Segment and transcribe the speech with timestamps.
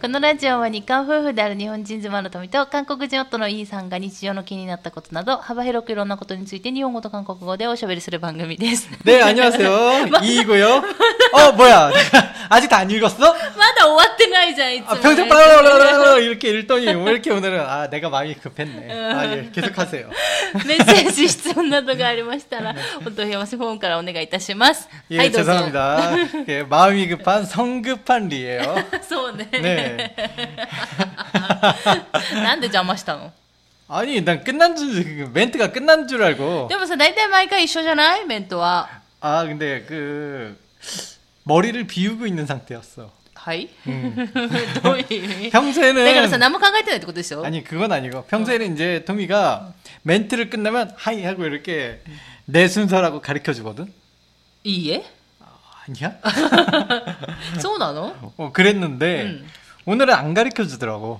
[0.00, 10.20] このラジオは日韓夫婦である日本人妻の富と韓国人夫のイーさんが日常の気になったことなど幅広くいろんなことについて日本語と韓国語でおしゃべりする番組です 네, 안녕하세요.
[10.22, 10.66] 이이고요.
[11.32, 11.90] 어, 뭐야.
[12.48, 13.18] 아직 다 안 읽었어?
[13.18, 19.12] まだ終わってないじゃんいつも 아, 평생 빠라라라라 이렇게 읽더니 왜 이렇게 오늘은 아, 내가 마음이 급했네.
[19.12, 19.50] 아, 예.
[19.52, 20.08] 계속하세요.
[20.66, 26.44] メッセージ質問などがありましたらお問い合わせフォームからお願いいたします 예, はいどうぞ 죄송합니다.
[26.48, 28.76] 예, 마음이 급한 성급한 리예요.
[29.08, 30.14] そうね 네.
[32.42, 33.32] なんで邪魔したの
[33.86, 36.68] 아니, 난 끝난 줄 멘트가 끝난 줄 알고.
[36.68, 38.88] でもさ大体毎回一緒じゃないメントは
[39.20, 40.56] 아, 근데 그
[41.49, 43.11] 머리를 비우고 있는 상태였어.
[43.33, 43.69] 하이?
[43.87, 44.15] 음.
[45.51, 47.43] 평소에는 내가 그래서 아무 생각 못했어.
[47.43, 49.73] 아니 그건 아니고 평소에는 이제 토미가
[50.03, 52.01] 멘트를 끝나면 하이 하고 이렇게
[52.45, 53.91] 내 순서라고 가르쳐 주거든.
[54.63, 55.03] 이해?
[55.87, 56.17] 아니야?
[57.59, 58.33] 서운하노?
[58.37, 59.47] 어, 그랬는데 음.
[59.85, 61.19] 오늘은 안 가르쳐 주더라고.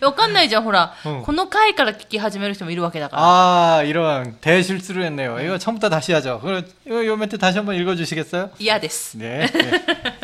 [0.00, 3.22] わかんないじゃんほら、うんこの回から聞き始める人もいるわけだから
[3.78, 5.38] 아 이런 대실수를 했네요.
[5.40, 6.40] 이거 처음부터 다시 하죠.
[6.40, 8.50] 그럼 이거 요 멘트 다시 한번 읽어주시겠어요?
[8.58, 9.16] 嫌です。
[9.18, 9.48] 네.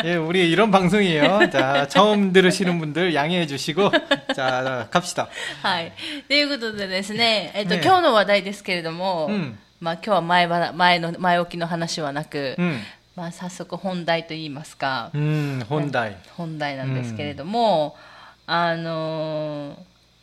[0.05, 1.51] 예, 예, 우리 이런 방송이에요.
[1.51, 3.91] 자, 처음 들으시는 분들 양해해 주시고,
[4.35, 5.29] 자, 갑시다.
[5.63, 5.93] はい。
[6.29, 12.81] ということでですね、えっと、ね今日の話題ですけれども、うんまあ今日は前ば前の、前置きの話はなく、 음,
[13.17, 16.15] まあ早速本題といいますか、 음, 혼다이.
[16.37, 17.97] 本題なんですけれども、
[18.49, 19.77] あの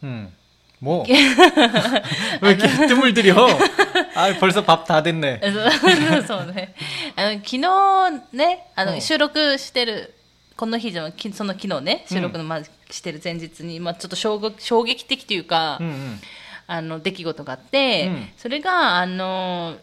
[0.04, 0.32] ー 음,
[0.80, 1.04] 뭐?
[2.42, 3.36] 왜 이렇게 뜸을 들여?
[4.16, 5.40] 아, 벌써 밥 다 됐네.
[5.42, 6.74] そうそうね。
[7.16, 10.14] あの昨日ね、あの、うん収録してる、
[10.58, 16.20] この日じゃきその昨日ね、収録のまずしてる前日に、まあちょっと衝撃衝撃的というか、 음, 음.
[16.68, 19.76] あの出来事があって、うんそれがあの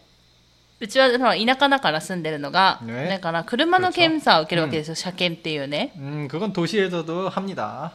[0.81, 7.91] うちはほら田舎だから住んでるのが、ねだから車の検査を受けるわけですよ、車検っていうね、 음, 그건 도시에서도 합니다.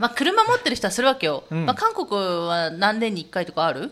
[0.00, 3.90] まあ、車持ってる人はするわけよ、うんまあ、韓国は何年に1回とかある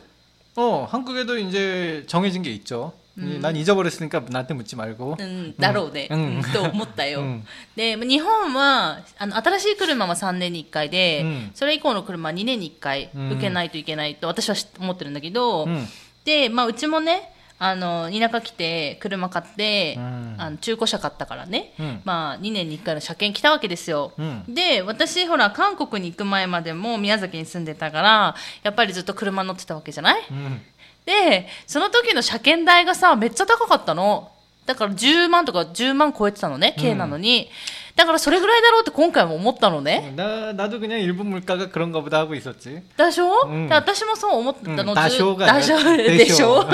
[0.56, 2.92] 어, 한국에도 이제 정해진 게 있죠.
[3.18, 5.16] 이- 난 잊어버렸으니까 나한테 묻지 말고.
[5.20, 7.46] うん、だろうね、うんうんと思ったよ、うん
[7.76, 15.86] で日本はあの新しい車は3年に1回で、うんそれ以降の車は2年に1回うん受けないといけないと私は知思ってるんだけど、 음,
[16.24, 17.30] で、まあ、うちもね
[17.61, 20.35] あの田舎来て車買って、うん。
[20.37, 22.01] あの中古車買ったからね、うん。
[22.05, 24.43] まあ、2年に1回の車検来たわけですよ、うん。
[24.47, 30.21] で私ほら韓国に行く前までも宮崎に住んでたからやっぱりずっと車乗ってたわけじゃない？
[30.31, 30.61] 음.
[31.05, 34.31] でその時の車検代がさめっちゃ高かったの
[34.68, 37.50] だから10万とか10万超えてたのね軽なのに、
[37.96, 42.80] だからそれぐらいだろうって今回も思ったのね、 나, 나도 그냥 일본 물가가 그런가 보다 하고 있었지.
[42.96, 46.68] でしょ、うんで私もそう思ってたの、うん多少がねだしょででししょょ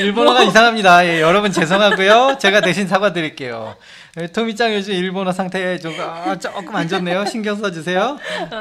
[0.00, 1.06] 일본어가 이상합니다.
[1.06, 2.36] 예, 여러분 죄송하고요.
[2.38, 3.76] 제가 대신 사과드릴게요.
[4.20, 7.24] 예, 토미짱 요즘 일본어 상태 좀 아, 조금 안 좋네요.
[7.26, 8.18] 신경 써주세요.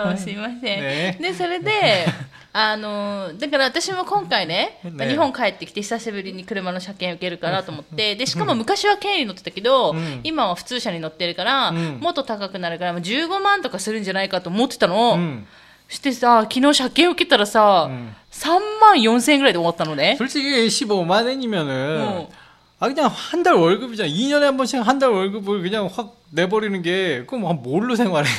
[0.10, 2.06] うんすいません、ねでそれで
[2.54, 15.44] あのだから私も今回ねね日本帰ってきて久しぶりに車の車検受けるかなと思ってでしかも昔は軽に乗ってたけど、うん今は普通車に乗ってるから、うんもっと高くなるからもう15万とかするんじゃないかと思ってたの、 음,
[15.88, 18.50] してさ昨日車検受けたらさ、うん3
[18.82, 22.30] 万4千円ぐらいで終わったのね 솔직히 15만 원이면은 어.
[22.82, 24.08] 아 그냥 한 달 월급이잖아.
[24.08, 28.30] 2년에 한 번씩 한 달 월급을 그냥 확 내버리는 게 그럼 한 뭘로 생활해?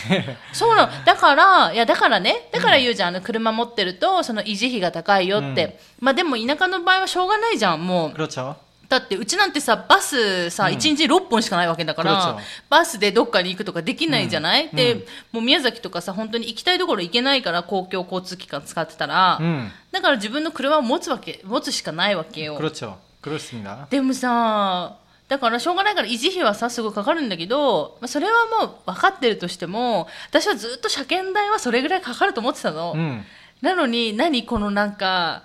[0.52, 8.54] そうなのだからいやだからねだから言うじゃん、あの車持ってるとその維持費が高いよって、まあでも田舎の場合はしょうがないじゃんもう 그렇죠.
[8.88, 12.40] だってうちなんてさバスさ、1日6本しかないわけだから、 그렇죠
[12.70, 22.98] バスでどっかに行くとかできないじゃない、うんでもう宮崎とかさ本当に行きたいところ行けないから公共交通機関使ってたら、 음, だから自分の車を持つわけ持つしかないわけよ 그렇죠.
[23.11, 23.11] 그렇습니다.
[23.90, 24.96] でもさ
[25.28, 33.22] だからしょうがないから維持費はさすごいかかるんだけど、まあ、それはもう分かってるとしても私はずっと車検代はそれぐらいかかると思ってたの、 음,
[33.60, 35.42] なのに何このなんか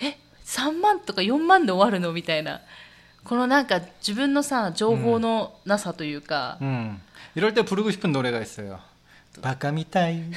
[0.00, 0.16] え
[0.46, 2.60] 3万とか4万で終わるのみたいな
[3.24, 7.02] このなんか自分のさ情報のなさというか、 음.
[7.34, 8.78] 이럴 때 부르고 싶은 노래가 있어요.
[9.42, 10.30] 바카미타이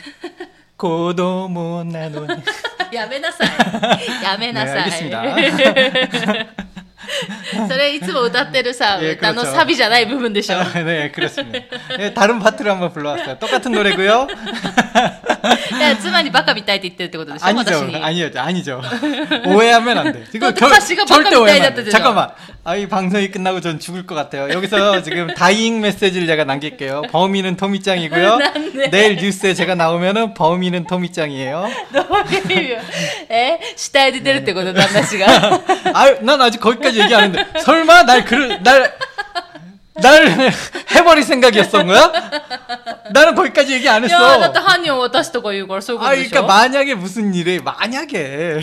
[0.76, 2.44] 고도모 나노니
[2.92, 6.63] やめなさいやめなさい、 네, 알겠습니다.
[7.70, 10.58] それいつも歌ってるさ、 예 歌の 그렇죠 サビじゃない部分でしょ。
[10.84, 11.60] 네, 그렇습니다.
[11.98, 13.38] 예, 다른 파트를 한번 불러왔어요.
[13.40, 14.28] 똑같은 노래고요.
[14.28, 14.34] だ
[14.94, 15.18] か
[15.80, 17.96] ら妻にバカみたいって言ってるってことでしょ 아니죠, 私に。
[18.04, 18.82] 아니죠, 아니죠.
[19.46, 20.26] 오해하면 안 돼.
[20.32, 21.82] 지금 또 다시가 절대 바꿔 오해하면 안 돼.
[21.82, 22.32] 밑에 잠깐만.
[22.67, 24.49] 아, 이 방송이 끝나고 전 죽을 것 같아요.
[24.51, 27.03] 여기서 지금 다잉 메시지를 제가 남길게요.
[27.11, 28.39] 범인은 토미짱이고요.
[28.75, 28.91] 네.
[28.91, 31.69] 내일 뉴스에 제가 나오면은 범인은 토미짱이에요.
[31.93, 32.79] 너무 재미요.
[33.31, 33.61] 에?
[33.77, 35.27] 시다에드 때릴 때거든, 남나 씨가.
[35.93, 37.61] 아, 난 아직 거기까지 얘기 안 했는데.
[37.61, 38.95] 설마 날 그를, 날,
[40.01, 40.51] 날
[40.95, 42.13] 해버릴 생각이었던 거야?
[43.13, 44.15] 나는 거기까지 얘기 안 했어.
[44.15, 46.05] 야, 나도 한영 왔다시 또 거기 이걸 쏘고.
[46.05, 48.61] 아, 그러니까 만약에 무슨 일에 만약에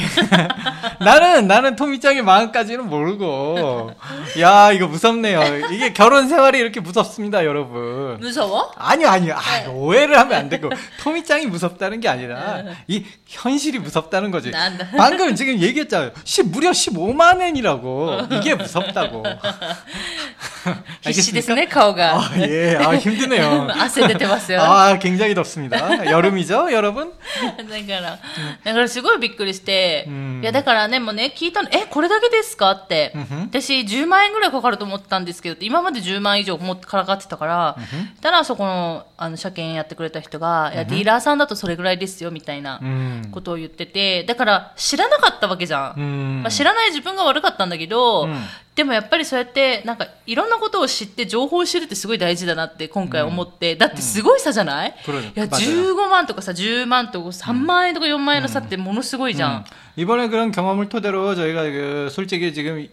[1.00, 3.92] 나는 나는 토미짱의 마음까지는 모르고.
[4.40, 5.70] 야, 이거 무섭네요.
[5.72, 8.18] 이게 결혼 생활이 이렇게 무섭습니다, 여러분.
[8.20, 8.72] 무서워?
[8.78, 9.36] 아니요, 아니요.
[9.38, 9.68] 아, 네.
[9.68, 10.70] 오해를 하면 안 되고
[11.02, 12.72] 토미짱이 무섭다는 게 아니라 네.
[12.88, 14.50] 이 현실이 무섭다는 거지.
[14.52, 14.88] 난다.
[14.98, 16.12] 방금 지금 얘기했잖아요.
[16.24, 18.22] 시, 무려 15만 엔이라고.
[18.32, 19.24] 이게 무섭다고.
[21.02, 22.16] 기시데스네, 카오가.
[22.16, 22.78] 아, 예.
[22.78, 23.68] 아, 힘드네요.
[23.78, 24.61] 아세 てますよ。
[24.63, 26.05] 아, 굉장히 덥습니다.
[26.11, 27.13] 여름이죠, 여러분?
[27.57, 28.19] だから、
[28.65, 37.77] だからすごいびっくりして、うんいやだからね、もうね、聞いたの、え、これだけですかって、うんふん私10万円ぐらいかかると思ったんですけど、今まで10万以上もからかってたから、
[38.21, 43.29] たらそこの、あの、車検やってくれた人が、いや、ディーラーさんだとそれぐらいですよ、みたいな 음.
[43.33, 46.01] ことを言ってて、だから知らなかったわけじゃん。
[46.01, 46.43] 음.
[46.43, 48.45] まあ、知らない自分が悪かったんだけど、うん
[48.75, 59.65] でもやっぱりそうやってなんかいろんなことを知って情報を知るってすごい大事だなって今回思って、だってすごい差じゃない、그러 いや 맞아요 15万とかさ10万とか3万円とか4万円の差ってものすごいじゃん、 음.
[59.97, 62.87] 이번에 그런 경험을 토대로 저희가 그 솔직히 지금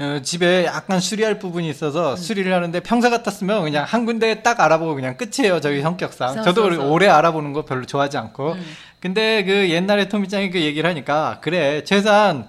[0.00, 4.94] 어, 집에 약간 수리할 부분이 있어서 수리를 하는데 평소 같았으면 그냥 한 군데 딱 알아보고
[4.94, 6.86] 그냥 끝이에요 저희 성격상 써, 저도 써, 우리 써.
[6.86, 8.56] 오래 알아보는 거 별로 좋아하지 않고
[8.98, 12.48] 근데 그 옛날에 토미짱이 그 얘기를 하니까 그래 최소한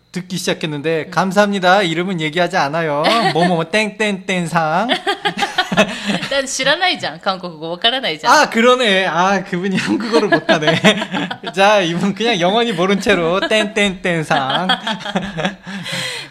[0.12, 1.82] 듣기 시작했는데, 감사합니다.
[1.82, 3.02] 이름은 얘기하지 않아요.
[3.34, 4.88] 뭐뭐 땡땡땡상.
[6.30, 9.06] だって知らないじゃん韓国語わからないじゃん 아, 그러네.
[9.06, 10.80] 아, 그분이 한국어를 못하네.
[11.54, 14.68] 자, 이분 그냥 영원히 모른 채로 땡땡땡상.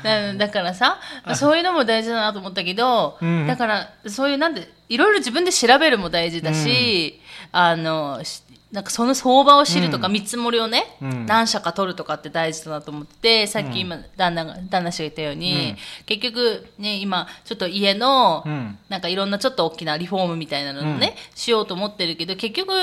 [0.03, 0.99] だだからさ、
[1.35, 7.19] そういうのも大事だなと思ったけど、うんだから、そういうなんで、いろいろ自分で調べるも大事だし、
[7.51, 8.41] あの、し
[8.71, 15.75] なんかその相場を知るとか、見積もりをね、うん何社か取るとかって大事だなと思って、さっき今、旦那が、旦那氏が言ったように、
[16.05, 22.73] 結局ね、今、ちょっと家の、うんなんかいろんなちょっと大きなリフォームみたいなのをね、しようと思ってるけど、結局、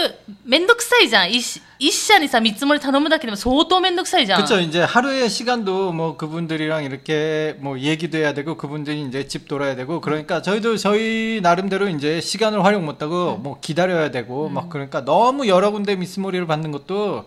[0.45, 1.33] めんどくさいじゃん。
[1.33, 4.43] 一一社にさ、見積もり頼むだけでも相当めんどくさいじゃん。
[4.43, 4.61] 그쵸.
[4.61, 10.01] 이제 하루의 시간도 뭐 그분들이랑 이렇게 뭐 얘기도 해야 되고 그분들이 이제 집 돌아야 되고
[10.01, 15.73] 그러니까 저희도 저희 나름대로 이제 시간을 활용 못하고 뭐 기다려야 되고 막 그러니까 너무 여러
[15.78, 17.26] 군데 미스모리를 받는 것도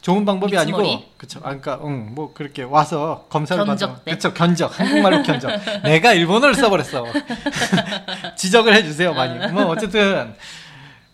[0.00, 1.08] 좋은 방법이 아니고 미스모리?
[1.16, 1.38] 그쵸.
[1.40, 3.64] 아, 그러니까 응, 뭐 그렇게 와서 검사를
[4.04, 4.12] 때.
[4.12, 4.34] 그쵸.
[4.34, 4.78] 견적.
[4.78, 5.50] 한국말로 견적.
[5.84, 7.06] 내가 일본어를 써버렸어.
[8.36, 9.52] 지적을 해주세요 많이.
[9.52, 10.34] 뭐 어쨌든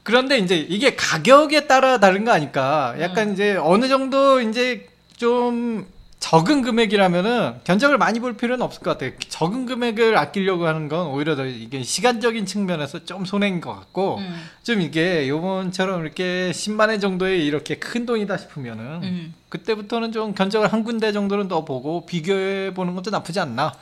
[0.03, 2.95] 그런데 이제 이게 가격에 따라 다른 거 아닐까.
[2.99, 4.87] 약간 이제 어느 정도 이제
[5.17, 5.87] 좀
[6.24, 9.12] 적은 금액이라면은 견적을 많이 볼 필요는 없을 것 같아요.
[9.28, 14.44] 적은 금액을 아끼려고 하는 건 오히려 더 이게 시간적인 측면에서 좀 손해인 것 같고 음.
[14.64, 19.34] 좀 이게 요번처럼 이렇게 10만 원 정도의 이렇게 큰 돈이다 싶으면은 음.
[19.50, 23.74] 그때부터는 좀 견적을 한 군데 정도는 더 보고 비교해 보는 것도 나쁘지 않나.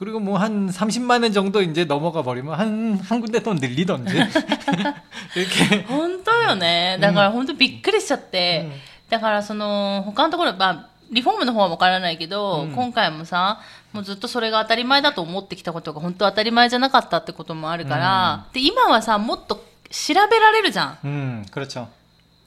[0.00, 4.16] 그리고 뭐 한 30만 원 정도 이제 넘어가 버리면 한, 한 군데 더 늘리던지.
[5.36, 5.84] 이렇게.
[5.86, 6.98] 本当よね。
[7.00, 8.68] だから本当びっくりしちゃって。
[9.08, 13.60] だからその、他のところ、まあ、 リフォームの方はわからないけど、今回もさ、
[13.92, 19.56] もうずっとそれが当たり前だと思ってきたことが本当当たり前じゃなかったってこともあるから、で、今はさ、もっと
[19.90, 20.98] 調べられるじゃん。
[21.04, 21.86] 음, 그렇죠.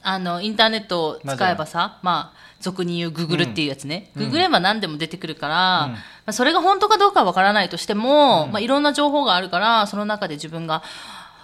[0.04, 4.10] あの、インターネットを使えばさ、まあ、俗に言うググルっていうやつね。
[4.14, 10.84] ググれば何でも出てくるから、うんまあ、それが本当かどうかはわからないとしても、まあ、いろんな情報があるから、その中で自分が、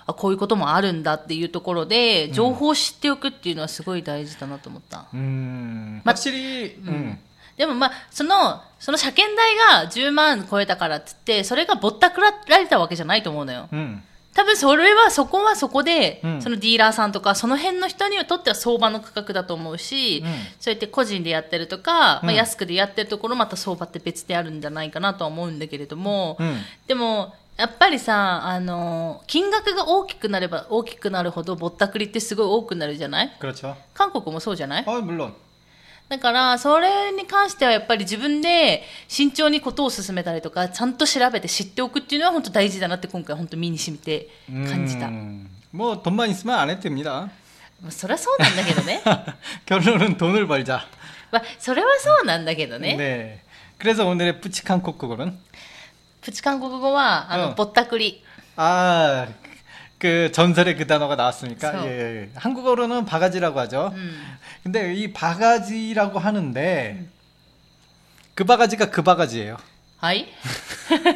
[0.05, 5.05] あこういうこともあるんだっていうところで情報を知っておくっていうのはすごい大事だなと思った。
[5.13, 7.19] うん、まり、うん、うん。
[7.57, 13.69] でもまあ、その、その車検代が10万超えたからってって、それがぼったくられたわけじゃないと思うのよ。
[13.71, 26.39] うん、多分それは、そこはそこで、うん、そのディーラーさんとか、その辺の人にとっては相場の価格だと思うし、うん、そうやって個人でやってるとか、まあ、安くでやってるところ、また相場って別であるんじゃないかなとは思うんだけれども、
[26.87, 33.74] でも、やっぱりさ、あの、金額が大きくなれば大きくなるほどぼったくりってすごい多くなるじゃない 그렇죠.
[33.94, 35.32] 韓国もそうじゃない 아 물론.
[36.08, 44.28] だから、それに関してはやっぱり自分で慎重にことを進めたりとか、ちゃんと調べて知っておくっていうのは本当大事だなって今回本当身に染みて
[44.70, 45.08] 感じた。
[45.08, 47.28] 음, 뭐 돈만 있으면 안 해도 됩니다.
[47.82, 49.02] まあ、そりゃそうなんだけどね。
[49.66, 50.86] 결론은 돈을 벌자.
[51.30, 52.96] まあ、それはそうなんだけどね。
[52.96, 53.40] 네.
[53.78, 55.38] 그래서 오늘의 뿌칙한 콕국어는
[56.22, 58.22] プチ韓国語は、あの、うんぼったくり。
[58.56, 59.26] 아,
[59.98, 61.90] 그 전설의 그 단어가 나왔으니까 그래서- 예,
[62.24, 62.30] 예.
[62.36, 63.92] 한국어로는 바가지라고 하죠.
[63.94, 64.16] うん。
[64.64, 67.06] 근데 이 바가지라고 하는데
[68.34, 69.56] 그 바가지가 그 바가지예요.
[70.00, 70.26] はい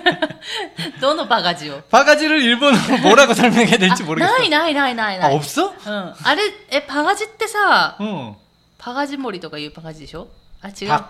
[1.00, 4.26] どのバカジを 바가지를 일본어로 뭐라고 설명해야 あ 될지 모르겠어.
[4.26, 5.36] ないないないないな 아 い。
[5.36, 5.72] 없어?
[5.86, 6.14] うん。
[6.24, 8.34] あれ、え、パガジってさ、 응.
[8.78, 10.28] パガジ森とかいうパガジでしょ
[10.62, 10.88] あ、違う。
[10.88, 11.04] 박,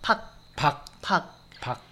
[0.00, 0.20] パ、
[0.56, 1.02] 박, パ。
[1.02, 1.22] 박.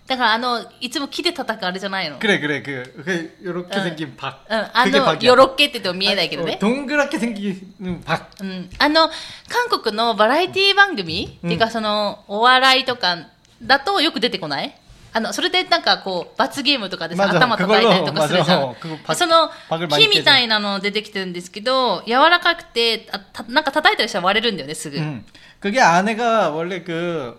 [0.06, 2.18] だからあの、いつも木で叩くあれじゃないの。
[2.18, 3.82] 그래 그래 그, 그 요렇게 응.
[3.85, 4.35] 생긴 박.
[4.49, 4.59] うん。
[4.73, 5.28] あ 그게 の、 박이야.
[5.28, 6.59] よろっけって言っても見えないけど 어, ね。
[6.59, 8.26] 동그랗게 생기는 박.
[8.40, 8.70] うん。
[8.78, 9.09] あの、
[9.49, 13.18] 韓国のバラエティ番組、うんっていうかその、お笑いとか
[13.62, 14.75] だとよく出てこない
[15.12, 17.38] あの、それでなんかこう、罰ゲームとかでさ、 맞아.
[17.38, 18.80] 頭叩いたりとかするじゃ 그걸로, ん 맞아. 。
[18.80, 25.25] 그거 박, その 박을 많이 木みたいなの出てきてるんですけど柔らかくてあたなんか叩いたりしたら割れるんだよねすぐ、 음.
[25.61, 27.37] 그게 안에가 원래 그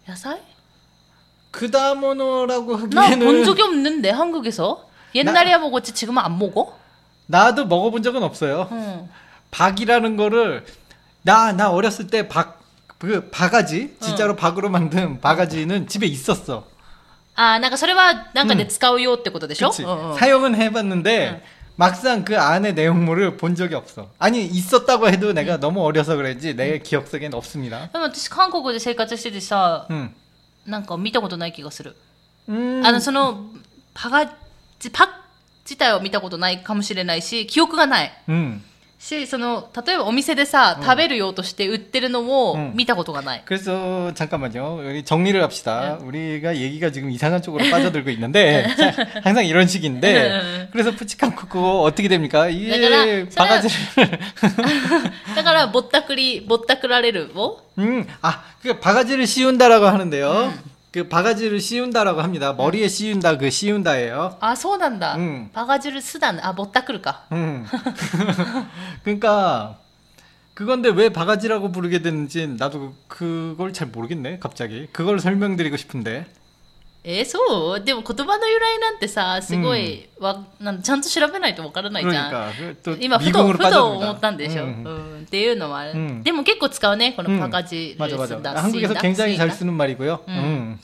[0.07, 0.39] 野菜
[1.51, 6.77] 그다모노라고 나 본 하기에는 적이 없는데 한국에서 옛날에야 먹었지 지금은 안 먹어?
[7.27, 8.67] 나도 먹어본 적은 없어요.
[8.71, 9.09] 응.
[9.51, 10.65] 박이라는 거를
[11.23, 12.59] 나 나 어렸을 때 박
[12.97, 16.65] 그 바가지 진짜로 박으로 만든 바가지는 집에 있었어.
[17.35, 19.83] あーなんかそれはなんかで使うよってことでしょ、 그치?
[19.83, 21.41] うんうん 사용은 해봤는데 응.
[21.79, 24.09] 막상 그 안에 내용물을 본 적이 없어.
[24.17, 27.91] 아니 있었다고 해도 내가 너무 어려서 그런지 내 기억 속에는 없습니다.
[27.91, 30.13] でも私韓国で生活しててさ 응.
[30.65, 31.95] なんか見たことない気がする、
[32.47, 32.81] 음.
[32.85, 33.51] あのその
[33.93, 34.25] パガ
[34.79, 35.09] ジパ
[35.65, 38.63] 自体を見たことないかもしれないし記憶がない 음.
[38.99, 44.81] しその例えばお店でさ、食べるようとして売ってるのをうん見たことがない、 그래서 잠깐만요.
[44.87, 45.99] 여기 정리를 합시다.
[46.01, 48.93] 우리가 얘기가 지금 이상한 쪽으로 빠져들고 있는데 자,
[49.23, 52.47] 항상 이런 식인데 그래서 푸치칸 쿠쿠 어떻게 됩니까?
[52.49, 54.19] 이게 그러니까 바가지를
[55.35, 60.53] だからぼったくりぼったくられるを 음, 아, 그 바가지를 씌운다라고 하는데요.
[60.92, 62.52] 그 바가지를 씌운다라고 합니다.
[62.52, 62.88] 머리에 음.
[62.88, 64.38] 씌운다 그 씌운다예요.
[64.40, 65.16] 아, 소원한다.
[65.16, 65.50] 음.
[65.52, 66.40] 바가지를 쓰단.
[66.40, 67.26] 아, 뭐 못 닦을까?
[67.32, 67.66] 음.
[69.02, 69.78] 그러니까
[70.54, 74.38] 그건데 왜 바가지라고 부르게 됐는지 나도 그걸 잘 모르겠네.
[74.40, 76.26] 갑자기 그걸 설명드리고 싶은데.
[77.07, 83.83] えーそうでも言葉の由来なんてさすごい、わなんちゃんと調べないとわからないじゃん 그러니까 그 또 今ふと 미궁으로 ふと 빠져듭니다.
[83.85, 87.39] 思ったんでしょ、う 음, んっていうのはある、うんでも結構使うねこの 음.
[87.39, 88.41] パガジル 맞아 ス 맞아.
[88.41, 90.19] ダ 한국에서 スイダ 굉장히 スイ 잘 ダ 쓰는 말이고요.
[90.27, 90.33] 음.
[90.33, 90.79] 음.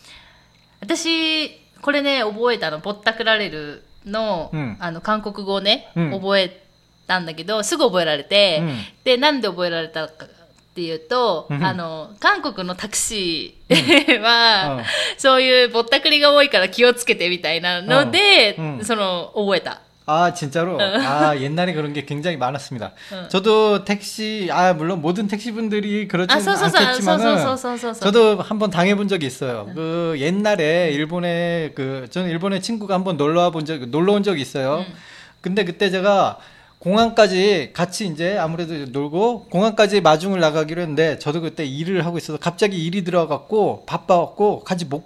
[0.79, 6.61] 私これね覚えたのぼったくられるの,、うんあの韓国語をね、うん覚え
[7.07, 10.27] たんだけどすぐ覚えられて、うんでなんで覚えられたか
[10.75, 14.83] っていうと、うんあの韓国のタクシーは、うん
[15.17, 19.81] そういうぼったくりが多いから気をつけてみたいなので、うんうんその覚えた。
[20.05, 22.91] 아 진짜로 아 옛날에 그런 게 굉장히 많았습니다.
[23.13, 23.29] 응.
[23.29, 27.55] 저도 택시 아 물론 모든 택시분들이 그렇지 아, 소, 소, 소, 소, 소, 않겠지만은 소,
[27.55, 28.00] 소, 소, 소.
[28.00, 29.69] 저도 한번 당해본 적이 있어요.
[29.75, 34.85] 그 옛날에 일본에 그 저는 일본에 친구가 한번 놀러 와본 적 놀러 온 적이 있어요.
[34.88, 34.93] 응.
[35.39, 36.39] 근데 그때 제가
[36.78, 42.85] 공항까지 같이 이제 아무래도 놀고 공항까지 마중을 나가기로 했는데 저도 그때 일을 하고 있어서 갑자기
[42.85, 45.04] 일이 들어갖고 바빠갖고 같이 못,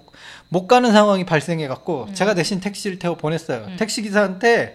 [0.49, 3.65] 못 가는 상황이 발생해갖고 제가 대신 택시를 태워 보냈어요.
[3.69, 3.77] 음.
[3.79, 4.75] 택시 기사한테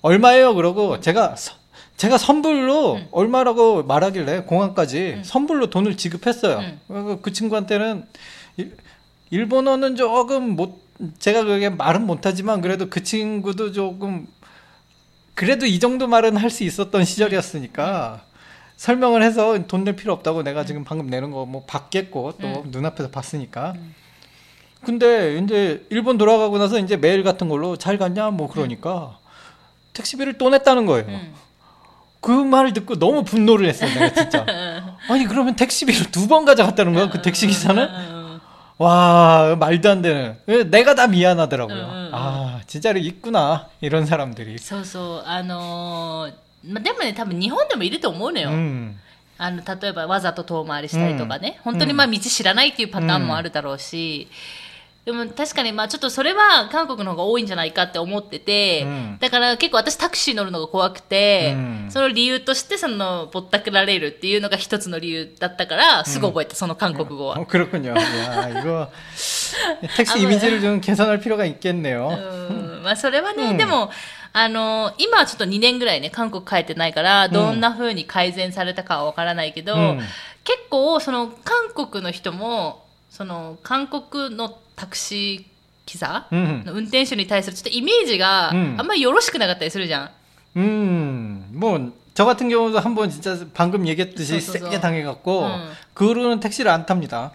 [0.00, 0.54] 얼마예요?
[0.54, 1.54] 그러고 제가 서-
[1.96, 3.08] 제가 선불로 음.
[3.10, 5.22] 얼마라고 말하길래 공항까지 음.
[5.24, 6.58] 선불로 돈을 지급했어요.
[6.58, 6.80] 음.
[6.86, 8.04] 그- 그 친구한테는
[8.56, 8.76] 일-
[9.30, 10.86] 일본어는 조금 못
[11.18, 14.26] 제가 그게 말은 못하지만 그래도 그 친구도 조금
[15.38, 18.22] 그래도 이 정도 말은 할 수 있었던 시절이었으니까
[18.76, 23.10] 설명을 해서 돈 낼 필요 없다고 내가 지금 방금 내는 거 뭐 받겠고 또 눈앞에서
[23.10, 23.74] 봤으니까.
[24.84, 29.18] 근데 이제 일본 돌아가고 나서 이제 메일 같은 걸로 잘 갔냐 뭐 그러니까
[29.92, 31.06] 택시비를 또 냈다는 거예요.
[31.08, 31.34] 음.
[32.20, 34.44] 그 말을 듣고 너무 분노를 했어요, 내가 진짜.
[35.08, 37.88] 아니 그러면 택시비를 두 번 가져갔다는 거야, 그 택시 기사는?
[38.79, 38.83] 음.
[38.83, 40.37] 와 말도 안 되는
[40.69, 41.77] 내가 다 미안하더라고요.
[41.77, 42.09] 응, 응, 응.
[42.11, 44.57] 아 진짜로 있구나 이런 사람들이.
[44.57, 46.33] そうそうあのー
[46.73, 48.95] まあ、でもね多分日本でもいると思うのよ、 음.
[49.37, 54.27] あの例えばわざと遠回りしたりとかね、うん本当にまあ道知らないっていうパターンもあるだろうし、
[55.07, 67.35] でも確かにまあちょっとそれは韓国の方が多いんじゃないかって思ってて、うんだから結構私タクシー乗るのが怖くて、うんその理由としてそのぼったくられるっていうのが一つの理由だったからすぐ覚えた、その韓国語は。
[67.37, 67.93] 어, 그렇군요.
[67.93, 68.89] 야, 이거
[69.97, 72.07] 택시 이미지를 좀 개선할 필요가 있겠네요.
[72.49, 73.91] うんまあそれはね、うんでも、
[74.31, 79.99] あの今はちょっと2年ぐらいね、韓国帰ってないから、どんな風に改善されたかはわからないけど、うん
[80.45, 85.53] 結構、その、韓国の人も、その、韓国の タクシー
[85.85, 86.63] 機座 음.
[86.65, 90.09] の運転手に対するちょっとイメージがあうんんまりよろしくなかったりするじゃん。
[90.55, 94.81] 음, 뭐, 저 같은 경우도 한번 진짜 방금 얘기했듯이 그래서, 세게 그래서.
[94.81, 95.71] 당해갖고, 음.
[95.93, 97.31] 그 후로는 택시를 안 탑니다.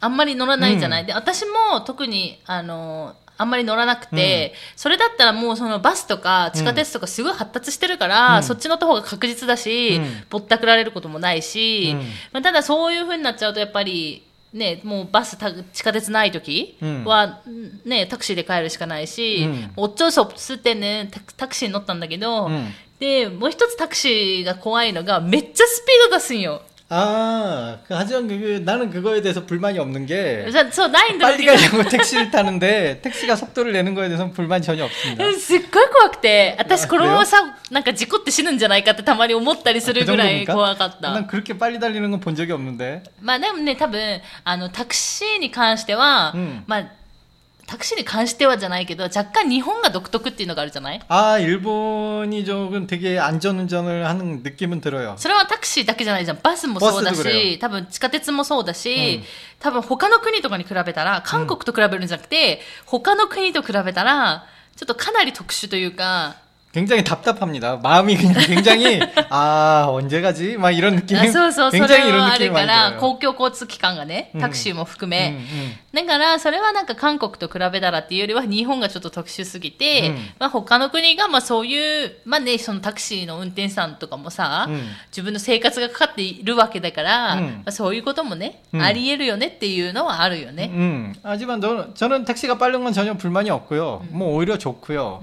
[0.00, 1.00] あんまり乗らないじゃない。
[1.02, 12.00] うんで、私も特に、あの、あんまり乗らなくて、それだったらもうそのバスとか地下鉄とかすごい発達してるから、うんそっちの方が確実だし、うんぼったくられることもないし、うん
[12.32, 17.41] まあ、ただそういう風になっちゃうとやっぱり、 ね、もうバス、た地下鉄ない時うんは、
[17.85, 22.69] ね、タクシーで帰るしかないし、おっちょそすってね、タタクシーに乗ったんだけど、 음.
[22.99, 26.61] で、もう一つタクシーが怖いのが、めっちゃスピード出すんよ。
[26.92, 33.00] 아, 그, 하지만 그, 나는 그거에 대해서 불만이 없는 게, そう、ないんだ 빨리 가려고 택시를 타는데,
[33.02, 35.22] 택시가 속도를 내는 거에 대해서는 불만이 전혀 없습니다.
[35.34, 40.54] すっごい怖くて、私このままさ、なんか事故って死ぬんじゃないかってたまに思ったりする 그 ぐらい 정도입니까?
[40.54, 41.10] 怖かった。
[41.12, 43.02] 난 그렇게 빨리 달리는 건 본 적이 없는데.
[43.20, 46.84] まあでもね、多分、あの、タクシーに関しては、うんまあ、
[47.66, 55.16] タクシーに関してはじゃないけど、若干日本が独特っていうのがあるじゃない 아, 일본이 조금 되게 안전운전을 하는 느낌은 들어요.
[55.18, 56.38] それはタクシーだけじゃないじゃん。
[56.42, 59.24] バスもそうだバスでくれし、多分地下鉄もそうだし、うん
[59.60, 64.46] 多分他の国とかに比べたら、韓国と比べるんじゃなくて、他の国と比べたら、
[64.76, 66.36] ちょっとかなり特殊というか、
[66.72, 67.78] 굉장히 답답합니다.
[67.82, 69.00] 마음이 그냥 굉장히
[69.30, 70.56] 아 언제 가지?
[70.58, 71.16] 막 이런 느낌.
[71.18, 73.00] あそうそう、それ 굉장히 이런 はある 느낌이 か 많이 ら、 들어요.
[73.00, 75.72] 公共交通機関がね、うんタクシーも含 음, め、 음.
[75.94, 90.70] だから、それはなんか韓国と比べたらっていうよりは、日本がちょっと特殊すぎて、うんまあ他の国がまあそういう、まあね、そのタクシーの運転手さんとかもさ、うん自分の生活がかかっているわけだから、うんまあ、そういうこともね、うんあり得るよねっていうのはあるよね。
[90.70, 94.04] 음, 하지만 저는, 저는 택시가 빠른 건 전혀 불만이 없고요.
[94.10, 95.22] 뭐 오히려 좋고요.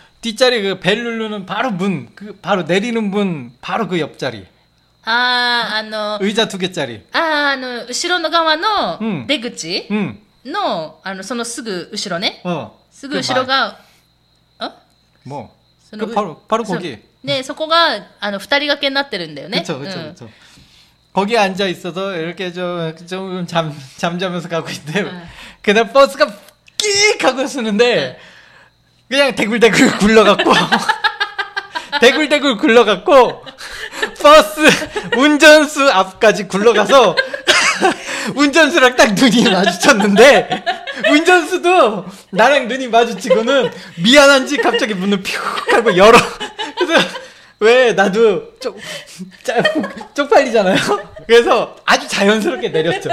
[0.20, 4.46] 뒷자리 그 벨 누르는 바로 문, 그 바로 내리는 문 바로 그 옆자리.
[5.08, 7.02] ああ、あの、 의자 두 개짜리.
[7.12, 10.18] あーあの、後ろの側のうん出口 응.
[10.44, 12.40] の、あの、そのすぐ後ろね。
[12.44, 12.72] 어.
[12.90, 13.78] すぐ後ろが、
[14.58, 14.74] あ
[15.24, 15.50] 뭐.
[15.88, 16.98] その 그 바로 바로 そう 거기.
[17.22, 19.62] ね、そこが、あの、二人掛けになってるんだよね。
[19.62, 20.30] 그렇죠, 그렇죠, うん 그렇죠.
[21.12, 25.22] 거기에 앉아 있어서 이렇게 좀좀잠 잠자면서 가고 있는데 응.
[25.62, 26.26] 그날 버스가
[26.76, 28.18] 끼익 하고 쓰는데
[29.11, 30.53] 그냥 대굴대굴 굴러갔고.
[31.99, 33.45] 대굴대굴 굴러갔고
[34.21, 34.61] 버스
[35.17, 37.15] 운전수 앞까지 굴러가서
[38.33, 40.63] 운전수랑 딱 눈이 마주쳤는데
[41.11, 46.17] 운전수도 나랑 눈이 마주치고는 미안한지 갑자기 문을 퓨 하고 열어.
[46.79, 47.07] 그래서
[47.59, 48.79] 왜 나도 쪽,
[49.43, 49.61] 짜,
[50.15, 50.77] 쪽팔리잖아요.
[51.27, 53.09] 그래서 아주 자연스럽게 내렸죠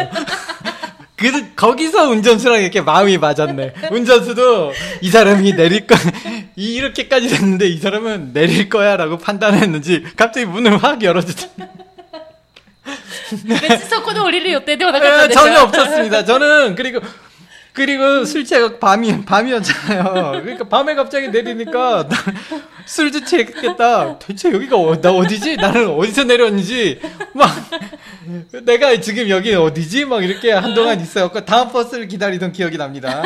[1.17, 5.95] 그 거기서 운전수랑 이렇게 마음이 맞았네 운전수도 이 사람이 내릴 거
[6.55, 11.69] 이렇게까지 됐는데 이 사람은 내릴 거야라고 판단했는지 갑자기 문을 확 열어주더니
[13.47, 16.25] 別にそこで降りる予定ではなかったん 에, でしょ 전혀 없었습니다.
[16.25, 16.99] 저는 그리고
[17.77, 20.41] 그리고 술 취해가 밤이 밤이었잖아요.
[20.43, 22.17] 그러니까 밤에 갑자기 내리니까 나
[22.85, 24.19] 술도 취했겠다.
[24.19, 25.55] 대체 여기가 어, 나 어디지?
[25.57, 27.01] 나는 어디서 내렸는지
[27.33, 27.49] 막
[28.63, 30.05] 내가 지금 여기 어디지?
[30.05, 31.29] 막 이렇게 한동안 있어요.
[31.29, 33.23] 다음 버스를 기다리던 기억이 납니다.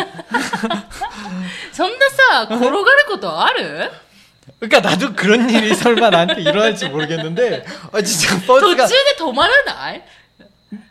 [1.71, 3.91] そんなさ、転がることある
[4.59, 10.03] 그러니까 나도 그런 일이 설마 나한테 일어날지 모르겠는데 아 진짜 途中 버스가 で止まらない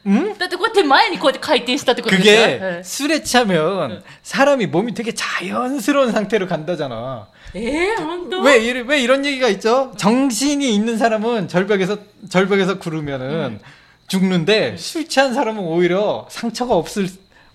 [0.07, 0.35] 응?
[0.39, 7.27] だってこうやって前にこうやって回転したってことでしょ 그게 술에 취하면 사람이 몸이 되게 자연스러운 상태로 간다잖아.
[7.55, 9.93] えー、本当 왜, 이- 왜 이런 얘기가 있죠?
[9.97, 13.61] 정신이 있는 사람은 절벽에서, 절벽에서 구르면은
[14.09, 17.09] 죽는데 술 취한 사람은 오히려 상처가 없을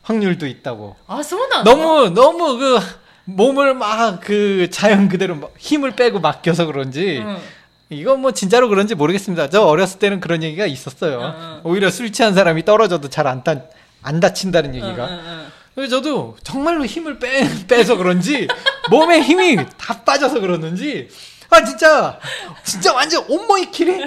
[0.03, 0.95] 확률도 있다고.
[1.07, 2.79] あ、そうなの 너무, 너무 그,
[3.25, 7.38] 몸을 막 그 자연 그대로 막 힘을 빼고 맡겨서 그런지 응 。
[7.88, 9.49] 이건 뭐 진짜로 그런지 모르겠습니다.
[9.49, 11.20] 저 어렸을 때는 그런 얘기가 있었어요.
[11.20, 11.61] 응, 응.
[11.64, 13.42] 오히려 술 취한 사람이 떨어져도 잘 안
[14.03, 15.07] 안 다친다는 응, 얘기가.
[15.09, 15.46] 응, 응.
[15.75, 18.49] 그래서 저도 정말로 힘을 빼, 빼서 그런지
[18.90, 21.09] 몸에 힘이 다 빠져서 그러는지
[21.51, 22.18] 아 진짜
[22.64, 24.03] 진짜 완전 온몸이 길이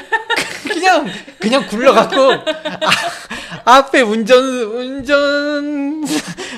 [0.68, 1.08] 그냥
[1.40, 2.32] 그냥 굴러갔고
[3.66, 6.04] 아, 앞에 운전 운전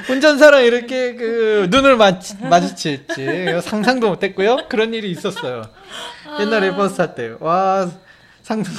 [0.09, 3.05] 운전사랑 이렇게 그 눈을 마치, 마주쳤지
[3.63, 5.63] 상상도 못했고요 그런 일이 있었어요
[6.40, 7.88] 옛날에 버스 탈 때 와
[8.44, 8.72] 상상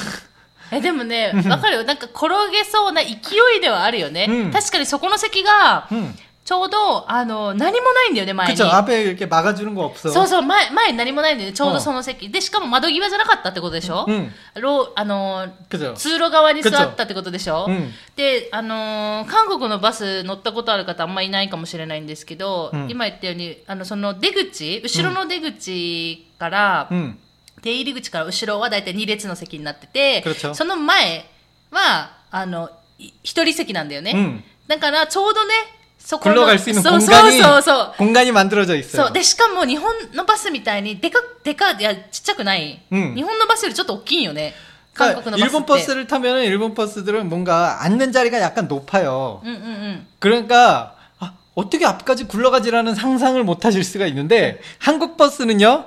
[0.71, 1.83] えでもね、わかるよ。
[1.85, 3.09] なんか転げそうな勢
[3.57, 4.25] いではあるよね。
[4.27, 6.13] うん確かにそこの席が、 음
[6.43, 8.53] ちょうど、 あの、何もないんだよね、前に。
[8.55, 12.29] 그쵸 앞에 이렇게 막아주는 거 없어 そうそう、前、前に何もないんだよね、ちょうどその席。
[12.29, 27.19] で、しかも窓際じゃなかったってことでしょ、 음 ローあの、 그죠 通路側に座ったってことでしょ、 음 で、あのー韓国のバス乗ったことある方あんまいないかもしれないんですけど、うん今言ったように、あの、その出口、後ろの出口から、 음
[27.61, 31.25] 出入り口から後ろはだいたい2列の席になってて 그렇죠 その前
[31.71, 34.11] は、あの、い一人席なんだよね。
[34.15, 35.53] 음 だから、ちょうどね、
[35.97, 37.93] そこの、 굴러갈 수 있는 そう 공간이 そうそうそう。
[37.97, 39.05] 공간이 만들어져 있어요.
[39.05, 39.11] そう。
[39.13, 42.81] で、しかも日本のバスみたいに、でか、でか、いや、ちっちゃくない。
[42.91, 44.53] うん日本のバスよりちょっと大きいよね。
[44.93, 45.57] 韓 그러니까 国のバスって。
[45.57, 49.41] 일본 버스를 타면 일본 버스들은 뭔가 앉는 자리가 약간 높아요.
[49.43, 50.07] うんうんうん。
[50.19, 55.85] 그러니까 아, 어떻게 앞까지 굴러가지라는 상상을 못 하실 수가 있는데 한국 버스는요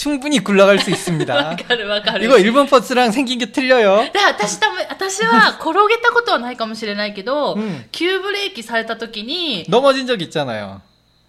[0.00, 1.56] 충분히 굴러갈 수 わ 있습니다.
[1.56, 2.24] かるわかる。
[2.26, 4.10] 이거 일본 버스랑 생긴 게 틀려요.
[4.12, 10.82] で私多分、私は転げたことはないかもしれないけど、うん急ブレーキされた時に、 넘어진 적 있잖아요.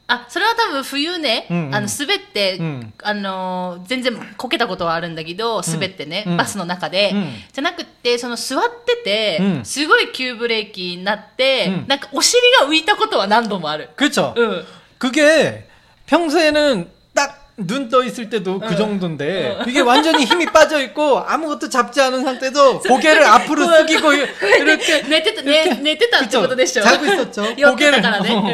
[0.10, 13.90] あ、それは多分冬ね、うんうんあの、滑って、うんあのー、全然こけたことはあるんだけど、滑ってね、うんバスの中で、うんじゃなくって、その座ってて、うんすごい急ブレーキになって、うんなんかお尻が浮いたことは何度もある。
[13.96, 14.34] 그렇죠.
[14.36, 14.66] うん。
[15.00, 15.68] 그게
[16.08, 16.91] 평소에는 딱
[17.67, 22.81] 눈 떠 있을 때도 그 정도인데 이게 완전히 힘이 빠져 있고 아무것도 잡지 않은 상태도
[22.81, 25.03] 고개를 앞으로 숙이고 이렇게
[25.43, 26.19] 내내 뜯다
[26.83, 27.55] 자고 있었죠.
[27.73, 28.01] 고개를
[28.39, 28.47] 어,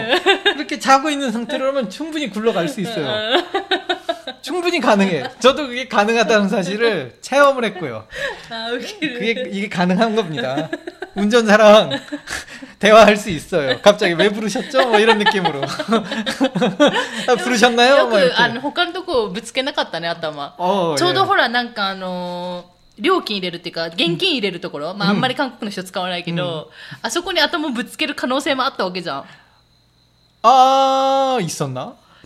[0.57, 3.07] 이렇게 자고 있는 상태로면 충분히 굴러갈 수 있어요.
[4.43, 5.25] 충분히 가능해.
[5.41, 8.07] 저도 그게 가능하다는 사실을 체험을 했고요.
[8.51, 10.69] 아, 그게 이게 가능한 겁니다.
[11.18, 11.92] 운전사랑
[12.80, 13.82] 대화할 수 있어요.
[13.82, 14.90] 갑자기 왜 부르셨죠?
[14.90, 15.62] 뭐 이런 느낌으로.
[15.64, 17.98] 아, 부르셨나요?
[17.98, 18.34] よ 뭐 く、 이렇게.
[18.36, 20.56] あの、他のとこぶつけなかったね、頭。
[20.58, 21.14] 어, ちょう 예.
[21.14, 26.70] どほら、なんかあのー料金入れるっていうか、現金入れるところ、まあ、あんまり韓国の人使わないけど、
[27.02, 29.24] あそこに頭ぶつける可能性もあったわけじゃん。
[30.44, 31.94] 아 있었나?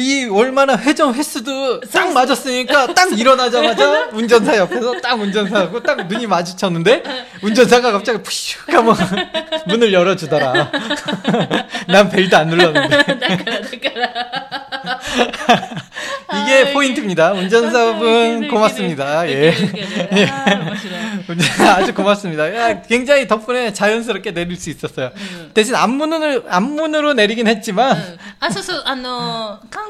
[0.00, 7.02] 이 얼마나 회전 횟수도 딱 맞았으니까 딱 일어나자마자 운전사 옆에서 딱 운전사하고 딱 눈이 마주쳤는데
[7.42, 8.96] 운전사가 갑자기 푸슉 하면
[9.66, 10.72] 문을 열어주더라.
[11.88, 13.04] 난 벨트 안 눌렀는데.
[16.32, 17.32] 이게 아, 포인트입니다.
[17.32, 19.28] 운전사분 고맙습니다.
[19.28, 19.52] 예.
[20.12, 20.26] 예.
[21.60, 22.54] 아, 주 고맙습니다.
[22.54, 25.10] 야, 굉장히 덕분에 자연스럽게 내릴 수 있었어요.
[25.16, 25.50] 음.
[25.54, 27.96] 대신 앞문을 앞문으로 내리긴 했지만.
[27.96, 28.18] 음.
[28.38, 29.89] 아, 그래서 아, 어, 한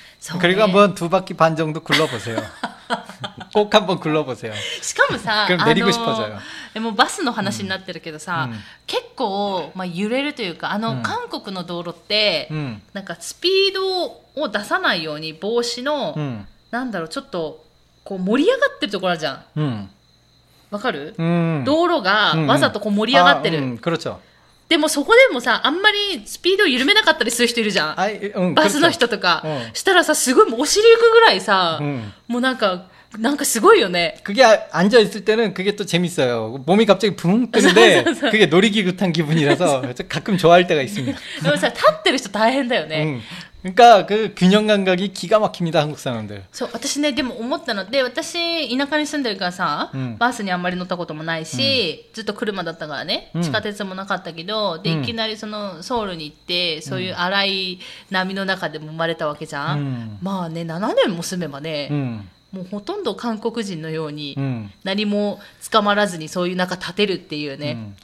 [0.20, 2.40] そうね 그리고 한번 두 바퀴 반 정도 굴러보세요.
[3.54, 4.52] 꼭 한번 굴러보세요.
[4.82, 6.38] しかもさ、 그럼 내리고 싶어져요.
[6.74, 17.64] でもバスの話になってるけどさ、うん結構、まあ、揺れるというかあの、うん韓国の道路って、 음, なんかスピードを出さないように防止の、 음, なんだろうちょっと
[18.04, 19.88] こう盛り上がってるところあるじゃん 음,
[20.70, 21.64] わかる、 음.
[21.64, 24.20] 道路がうんうんわざとこう盛り上がってる、 아, 음, 그렇죠.
[24.70, 28.90] でもそこでもさあんまりスピードを緩めなかったりする人いるじゃん 아이, 음, バスの 그렇죠.
[28.90, 32.12] 人とか、うんしたらさすごいもうお尻行くぐらいさ、 음.
[32.26, 34.18] もうなんか なんかすごいよね。
[34.24, 36.62] 그게 아- 앉아 있을 때는 그게 또 재밌어요.
[36.66, 41.16] 몸이 갑자기 붕 뜨는데 그게 놀이기구 탄 기분이라서 가끔 좋아할 때가 있습니다.
[41.44, 43.20] でもさ、立ってる人大変だよね。
[43.64, 43.74] 음.
[43.74, 46.44] 그러니까 그 균형 감각이 기가 막힙니다 한국 사람들.
[46.52, 59.78] そう、私ね、でも思ったので、私、田舎に住んでるからさ、うんバスにあんまり乗ったこともないし、ずっと車だったからね、うん地下鉄もなかったけど、で、うんいきなりその、ソウルに行って、そういう荒い波の中でも生まれたわけじゃん。
[59.78, 62.20] うんまあね、7年も住めばね、 음.
[62.52, 64.70] もうほとんど韓国人のように、 음.
[64.84, 65.40] 何も
[65.72, 67.72] 捕まらずにそういう中立てるっていうね。
[67.72, 67.96] 음.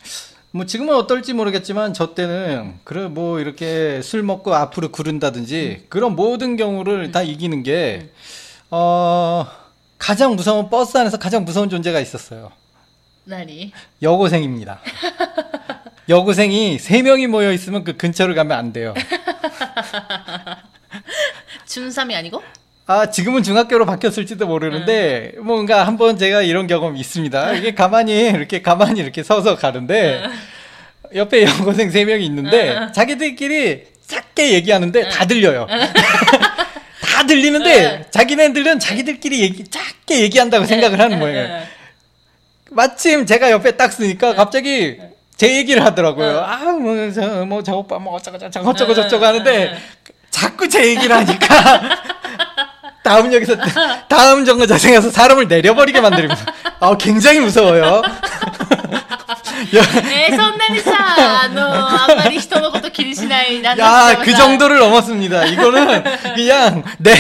[0.58, 6.58] 뭐 지금은 어떨지 모르겠지만 저 때는 그래 뭐 이렇게 술 먹고 앞으로 구른다든지 그런 모든
[6.58, 8.10] 경우를 다 이기는 게
[8.72, 9.46] 어,
[10.00, 12.52] 가장 무서운 버스 안에서 가장 무서운 존재가 있었어요.
[13.30, 14.80] 何 여고생입니다.
[16.10, 18.96] 여고생이 세 명이 모여 있으면 그 근처를 가면 안 돼요.
[21.68, 22.42] 中3아니고
[22.90, 27.54] 아, 지금은 중학교로 바뀌었을지도 모르는데, 뭔가 한번 제가 이런 경험이 있습니다.
[27.56, 30.24] 이게 가만히, 이렇게 가만히 이렇게 서서 가는데,
[31.14, 35.68] 옆에 여고생 세 명이 있는데, 자기들끼리 작게 얘기하는데 다 들려요.
[37.04, 41.64] 다 들리는데, 자기네들은 자기들끼리 얘기, 작게 얘기한다고 생각을 하는 거예요.
[42.72, 44.98] 마침 제가 옆에 딱 쓰니까 갑자기
[45.36, 46.40] 제 얘기를 하더라고요.
[46.40, 49.78] 아, 뭐, 저, 뭐, 저 오빠 뭐 어쩌고 저쩌고 어쩌고 저쩌고 하는데,
[50.30, 51.82] 자꾸 제 얘기를 하니까,
[53.07, 53.57] 다음 역에서,
[54.09, 56.37] 다음 정거장에 가서 사람을 내려버리게 만듭니다.
[56.81, 58.03] 아, 굉장히 무서워요.
[59.73, 65.47] えー、そんなにさ、あの、あんまり人のこと気にしない旦那さん 야, は 그 さ 정도를 넘었습니다.
[65.47, 66.03] 이거는
[66.35, 67.15] 그냥 내,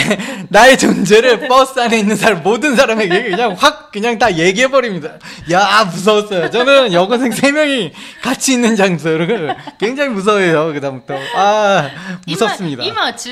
[0.48, 5.18] 나의 존재를 버스 안에 있는 사람, 모든 사람에게 그냥 확, 그냥 다 얘기해버립니다.
[5.52, 6.50] 야, 무서웠어요.
[6.50, 10.72] 저는 여고생 3명이 같이 있는 장소를 굉장히 무서워해요.
[10.72, 11.14] 그다음부터.
[11.36, 11.90] 아,
[12.26, 12.84] 今 무섭습니다.
[12.84, 13.30] 今は中、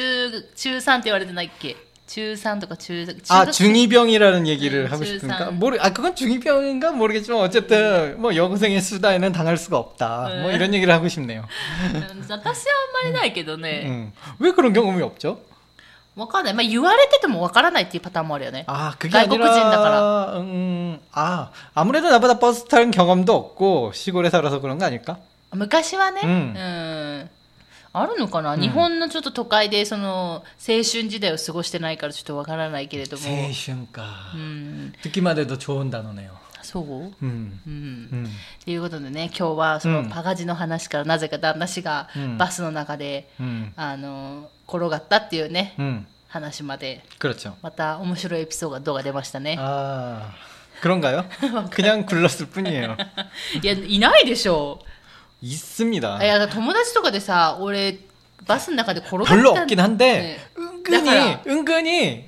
[0.54, 5.18] 中3って言われてないっけ 中3とか中、中 아, 学 중이병이라는 얘기를 음, 하고 주상.
[5.30, 5.50] 싶으니까.
[5.52, 10.28] 모르, 아, 그건 중이병인가 모르겠지만, 어쨌든, 뭐, 여고생의 수다에는 당할 수가 없다.
[10.42, 10.56] 뭐, 네.
[10.56, 11.44] 이런 얘기를 하고 싶네요.
[11.94, 13.84] うん私はあんまりないけどね。
[13.86, 14.12] 음.
[14.40, 15.38] 왜 그런 경험이 없죠?
[16.16, 16.54] わかんない。
[16.54, 18.64] まあ言われててもわからないっていうパターンもあるよね。
[18.66, 20.38] 아, 그게外国人 아니라, だから。
[20.40, 25.18] 음, 아, 아무래도 나보다 버스 타는 경험도 없고, 시골에 살아서 그런 거 아닐까?
[25.52, 27.30] 昔はね、ううんん。
[27.94, 33.22] あるのかな、日本のちょっと都会でその青春時代を過ごしてないからちょっとわからないけれども。
[33.22, 34.32] 세슌가.
[34.34, 34.92] うん。
[35.02, 36.30] 듣기만 해도 좋은 단어네요.
[36.62, 36.84] そう
[37.24, 38.08] 음, うん。
[38.12, 38.30] 음.
[38.64, 46.06] ということでね、今日はそうのんパガジの話からなぜか旦那氏がうんバスの中で、 음, あの、転がったっていうね、 음.
[46.28, 47.54] 話まで、 그렇죠.
[47.60, 49.56] また面白いエピソードが出ましたね。
[49.58, 50.30] 아,
[50.80, 51.24] 그런가요?
[51.70, 52.96] 그냥 굴렀을 뿐이에요.
[53.62, 54.80] いや、いないでしょ
[55.41, 56.27] 있습니다.
[56.27, 57.97] 야, 도모다치 토가 돼, 사, 올해
[58.47, 60.39] 버스 中で 걸어 별로 없긴 한데 네.
[60.57, 61.43] 은근히 약간...
[61.47, 62.25] 은근히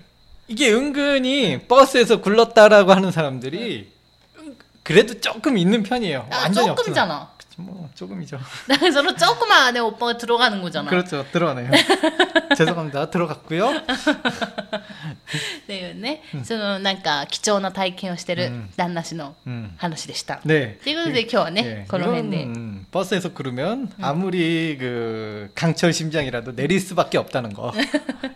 [0.48, 3.92] 이게 은근히 버스에서 굴렀다라고 하는 사람들이
[4.40, 4.56] 응.
[4.84, 6.28] 그래도 조금 있는 편이에요.
[6.32, 7.14] 야, 완전히 조금이잖아.
[7.16, 7.37] 없잖아.
[7.59, 8.39] 뭐 조금이죠.
[8.67, 11.25] だからそのちょくまでおっぱが들어가는거잖아 그렇죠.
[11.33, 11.71] 들어가네요.
[12.57, 13.11] 죄송합니다.
[13.11, 13.71] 들어갔고요.
[13.71, 19.73] っ ていうね、そのなんか貴重な体験をしてるうん旦那氏の 음.
[19.77, 20.41] 話でした。
[20.45, 20.79] 네.
[20.83, 22.45] ということで今日はね、 예, この辺 이건, で。
[22.45, 27.73] 음, 버스에서 그러면 아무리 그 강철 심장이라도 내릴 수밖에 없다는 거.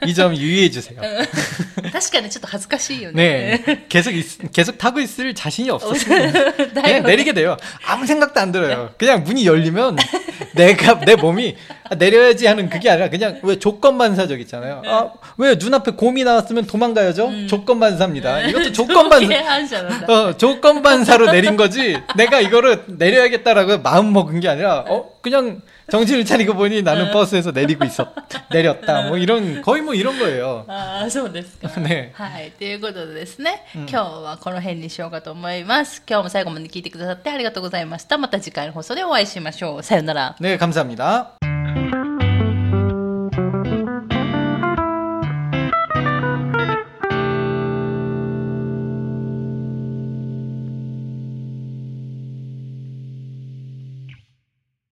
[0.07, 1.01] 이 점 유의해 주세요.
[1.01, 3.63] 確かにちょっと恥ずかしいよね。
[3.67, 3.87] 네.
[3.89, 6.33] 계속 있- 계속 타고 있을 자신이 없었어요.
[6.33, 7.57] だ 그냥 よね 내리게 돼요.
[7.87, 8.95] 아무 생각도 안 들어요.
[8.99, 9.98] 그냥 그냥 문이 열리면
[10.56, 11.58] 내가 내 몸이
[11.98, 14.82] 내려야지 하는 그게 아니라 그냥 왜 조건반사적 있잖아요.
[14.86, 17.28] 아, 왜 눈앞에 곰이 나왔으면 도망가야죠?
[17.28, 17.48] 음.
[17.50, 18.42] 조건반사입니다.
[18.48, 19.26] 이것도 조건반사.
[20.08, 21.98] 어, 조건반사로 내린 거지.
[22.16, 27.85] 내가 이거를 내려야겠다라고 마음 먹은 게 아니라 어, 그냥 정신을 차리고 보니 나는 버스에서 내리고
[27.85, 28.09] 있었,
[28.51, 29.09] 내렸다.
[29.09, 30.65] 뭐 이런, 거의 뭐 이런 거예요.
[30.69, 31.69] ああ、そうですか。
[31.81, 32.11] 네.
[32.15, 32.53] はい。
[32.53, 36.03] ということでですね、今日はこの辺にしようかと思います。
[36.09, 38.19] 今日も最後まで聞いてくださってありがとうございました。
[38.19, 39.83] また次回の放送でお会いしましょう。
[39.83, 40.37] さよなら。
[40.41, 42.00] 네, 감사합니다.